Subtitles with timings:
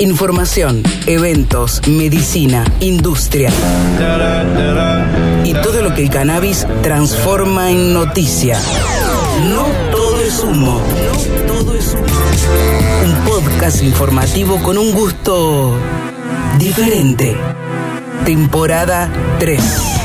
[0.00, 3.48] Información, eventos, medicina, industria.
[5.44, 8.58] Y todo lo que el cannabis transforma en noticia.
[9.50, 9.62] No
[9.92, 10.80] todo es humo.
[10.80, 13.04] No todo es humo.
[13.04, 15.76] Un podcast informativo con un gusto
[16.58, 17.36] diferente.
[18.24, 19.08] Temporada
[19.38, 20.03] 3.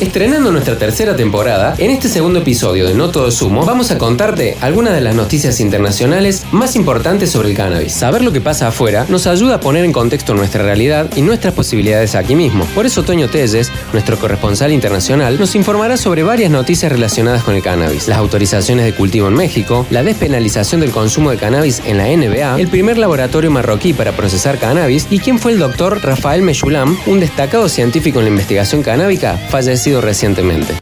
[0.00, 3.98] Estrenando nuestra tercera temporada, en este segundo episodio de No Todo es Humo, vamos a
[3.98, 7.92] contarte algunas de las noticias internacionales más importantes sobre el cannabis.
[7.92, 11.52] Saber lo que pasa afuera nos ayuda a poner en contexto nuestra realidad y nuestras
[11.52, 12.64] posibilidades aquí mismo.
[12.74, 17.62] Por eso Toño Telles, nuestro corresponsal internacional, nos informará sobre varias noticias relacionadas con el
[17.62, 18.08] cannabis.
[18.08, 22.58] Las autorizaciones de cultivo en México, la despenalización del consumo de cannabis en la NBA,
[22.58, 27.20] el primer laboratorio marroquí para procesar cannabis y quién fue el doctor Rafael Meshulam, un
[27.20, 30.78] destacado científico en la investigación canábica, fallecido recientemente.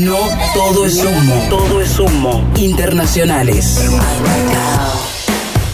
[0.00, 0.18] No
[0.52, 1.46] todo es humo.
[1.48, 2.44] Todo es humo.
[2.56, 3.78] Internacionales.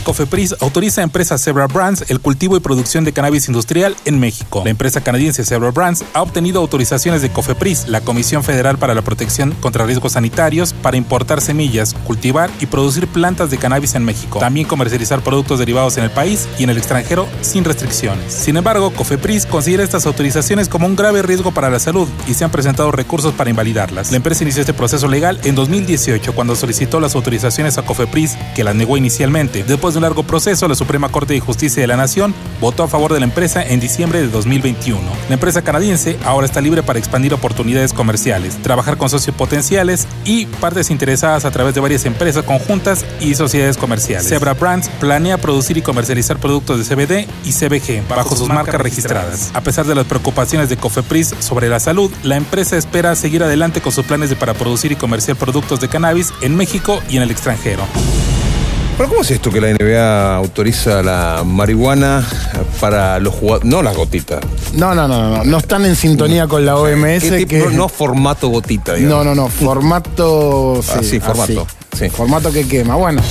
[0.04, 4.62] Cofepris autoriza a empresa Zebra Brands el cultivo y producción de cannabis industrial en México.
[4.64, 9.02] La empresa canadiense Zebra Brands ha obtenido autorizaciones de Cofepris, la Comisión Federal para la
[9.02, 14.38] Protección contra Riesgos Sanitarios, para importar semillas, cultivar y producir plantas de cannabis en México.
[14.38, 18.32] También comercializar productos derivados en el país y en el extranjero sin restricciones.
[18.32, 22.44] Sin embargo, Cofepris considera estas autorizaciones como un grave riesgo para la salud y se
[22.44, 24.10] han presentado recursos para invalidarlas.
[24.10, 28.64] La empresa inició este proceso legal en 2018 cuando solicitó las autorizaciones a Cofepris, que
[28.64, 29.64] las negó inicialmente.
[29.64, 32.88] Después de un largo proceso, la Suprema Corte de Justicia de la Nación votó a
[32.88, 35.00] favor de la empresa en diciembre de 2021.
[35.28, 40.46] La empresa canadiense ahora está libre para expandir oportunidades comerciales, trabajar con socios potenciales y
[40.46, 44.28] partes interesadas a través de varias empresas conjuntas y sociedades comerciales.
[44.28, 49.50] Zebra Brands planea producir y comercializar productos de CBD y CBG bajo sus marcas registradas.
[49.54, 53.80] A pesar de las preocupaciones de Cofepris sobre la salud, la empresa espera seguir adelante
[53.80, 57.22] con sus planes de para producir y comerciar productos de cannabis en México y en
[57.22, 57.82] el extranjero.
[58.98, 62.26] Pero ¿cómo es esto que la NBA autoriza la marihuana
[62.80, 63.70] para los jugadores?
[63.70, 64.40] No las gotitas.
[64.74, 65.44] No, no, no, no.
[65.44, 67.22] No están en sintonía con la OMS.
[67.22, 67.48] ¿Qué tipo?
[67.48, 67.58] que...
[67.60, 69.24] no, no formato gotita, digamos.
[69.24, 69.48] No, no, no.
[69.48, 70.80] Formato.
[70.88, 71.64] Ah, sí, formato,
[71.96, 72.08] sí.
[72.10, 72.96] Formato que quema.
[72.96, 73.22] Bueno.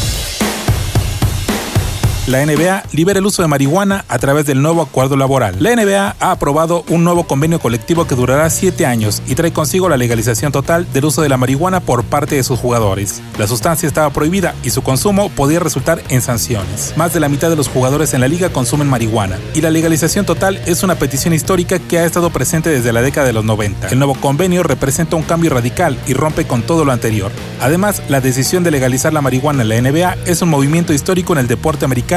[2.27, 5.55] La NBA libera el uso de marihuana a través del nuevo acuerdo laboral.
[5.59, 9.87] La NBA ha aprobado un nuevo convenio colectivo que durará siete años y trae consigo
[9.87, 13.21] la legalización total del uso de la marihuana por parte de sus jugadores.
[13.39, 16.93] La sustancia estaba prohibida y su consumo podía resultar en sanciones.
[16.97, 20.25] Más de la mitad de los jugadores en la liga consumen marihuana y la legalización
[20.25, 23.87] total es una petición histórica que ha estado presente desde la década de los 90.
[23.87, 27.31] El nuevo convenio representa un cambio radical y rompe con todo lo anterior.
[27.61, 31.39] Además, la decisión de legalizar la marihuana en la NBA es un movimiento histórico en
[31.39, 32.16] el deporte americano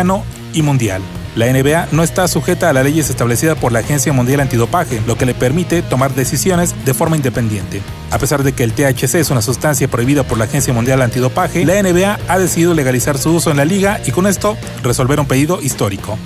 [0.55, 1.03] y mundial.
[1.37, 5.17] La NBA no está sujeta a las leyes establecidas por la Agencia Mundial Antidopaje, lo
[5.17, 7.83] que le permite tomar decisiones de forma independiente.
[8.11, 11.65] A pesar de que el THC es una sustancia prohibida por la Agencia Mundial Antidopaje,
[11.65, 15.27] la NBA ha decidido legalizar su uso en la liga y con esto resolver un
[15.27, 16.19] pedido histórico.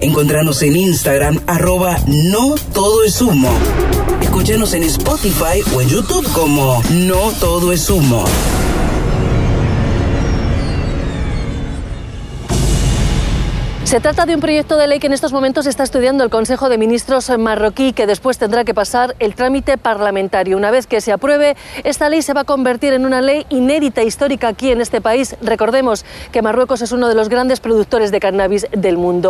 [0.00, 3.52] Encontrarnos en Instagram, arroba no todo es humo.
[4.20, 8.24] Escúchanos en Spotify o en YouTube como No todo es humo.
[13.90, 16.68] Se trata de un proyecto de ley que en estos momentos está estudiando el Consejo
[16.68, 20.56] de Ministros marroquí, que después tendrá que pasar el trámite parlamentario.
[20.56, 24.04] Una vez que se apruebe, esta ley se va a convertir en una ley inédita
[24.04, 25.34] histórica aquí en este país.
[25.42, 29.28] Recordemos que Marruecos es uno de los grandes productores de cannabis del mundo.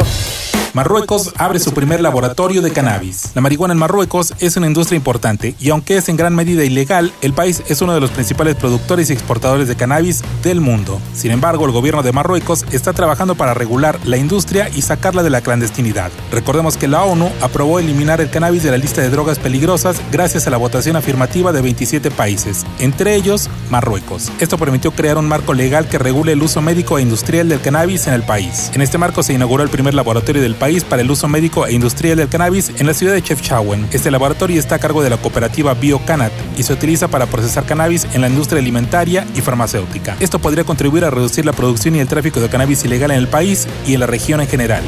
[0.73, 3.33] Marruecos abre su primer laboratorio de cannabis.
[3.35, 7.13] La marihuana en Marruecos es una industria importante y aunque es en gran medida ilegal,
[7.23, 11.01] el país es uno de los principales productores y exportadores de cannabis del mundo.
[11.13, 15.31] Sin embargo, el gobierno de Marruecos está trabajando para regular la industria y sacarla de
[15.31, 16.13] la clandestinidad.
[16.31, 20.47] Recordemos que la ONU aprobó eliminar el cannabis de la lista de drogas peligrosas gracias
[20.47, 24.31] a la votación afirmativa de 27 países, entre ellos Marruecos.
[24.39, 28.07] Esto permitió crear un marco legal que regule el uso médico e industrial del cannabis
[28.07, 28.71] en el país.
[28.73, 31.72] En este marco se inauguró el primer laboratorio del país para el uso médico e
[31.72, 33.88] industrial del cannabis en la ciudad de Chefchaouen.
[33.91, 38.06] Este laboratorio está a cargo de la cooperativa BioCanat y se utiliza para procesar cannabis
[38.15, 40.16] en la industria alimentaria y farmacéutica.
[40.21, 43.26] Esto podría contribuir a reducir la producción y el tráfico de cannabis ilegal en el
[43.26, 44.84] país y en la región en general.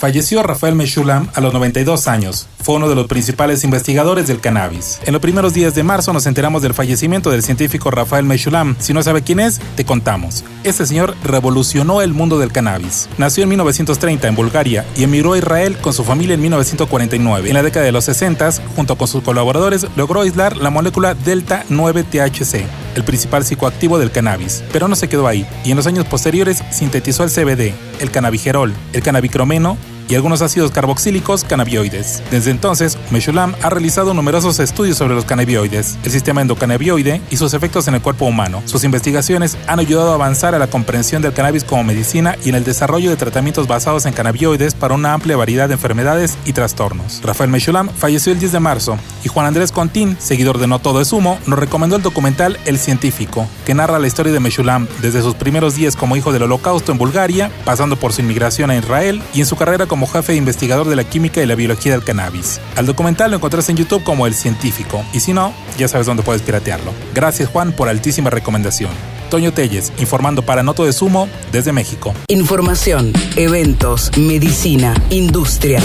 [0.00, 2.48] Falleció Rafael Meshulam a los 92 años.
[2.62, 4.98] Fue uno de los principales investigadores del cannabis.
[5.04, 8.76] En los primeros días de marzo nos enteramos del fallecimiento del científico Rafael Meshulam.
[8.78, 10.42] Si no sabe quién es, te contamos.
[10.64, 13.10] Este señor revolucionó el mundo del cannabis.
[13.18, 17.48] Nació en 1930 en Bulgaria y emigró a Israel con su familia en 1949.
[17.48, 21.66] En la década de los 60, junto con sus colaboradores, logró aislar la molécula delta
[21.68, 22.64] 9-THC,
[22.94, 24.64] el principal psicoactivo del cannabis.
[24.72, 28.72] Pero no se quedó ahí, y en los años posteriores sintetizó el CBD, el cannabigerol,
[28.94, 29.76] el cannabicromeno
[30.10, 32.22] y algunos ácidos carboxílicos cannabinoides.
[32.30, 37.54] Desde entonces, Meshulam ha realizado numerosos estudios sobre los cannabinoides, el sistema endocannabinoide y sus
[37.54, 38.62] efectos en el cuerpo humano.
[38.64, 42.56] Sus investigaciones han ayudado a avanzar a la comprensión del cannabis como medicina y en
[42.56, 47.20] el desarrollo de tratamientos basados en cannabinoides para una amplia variedad de enfermedades y trastornos.
[47.22, 51.00] Rafael Meshulam falleció el 10 de marzo y Juan Andrés Contín, seguidor de No Todo
[51.00, 55.22] es Humo, nos recomendó el documental El Científico, que narra la historia de Meshulam desde
[55.22, 59.22] sus primeros días como hijo del holocausto en Bulgaria, pasando por su inmigración a Israel
[59.34, 62.04] y en su carrera como jefe e investigador de la química y la biología del
[62.04, 62.60] cannabis.
[62.76, 66.22] Al documental lo encontrás en YouTube como El Científico, y si no, ya sabes dónde
[66.22, 66.92] puedes piratearlo.
[67.14, 68.90] Gracias Juan por altísima recomendación.
[69.30, 72.12] Toño Telles, informando para Noto de Sumo desde México.
[72.28, 75.80] Información, eventos, medicina, industria.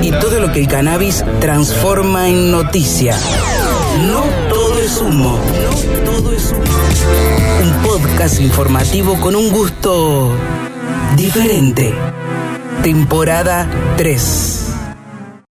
[0.00, 3.18] Y todo lo que el cannabis transforma en noticia.
[4.06, 5.40] No todo es humo.
[5.64, 6.62] No todo es humo.
[7.62, 10.32] Un podcast informativo con un gusto
[11.16, 11.92] diferente.
[12.82, 13.66] Temporada
[13.96, 14.67] 3.